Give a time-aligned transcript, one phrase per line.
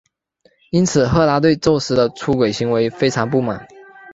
[0.71, 3.67] 因此赫拉对宙斯的出轨行为非常不满。